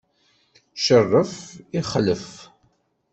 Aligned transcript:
Cerref, 0.83 1.33
ixlef! 1.79 2.25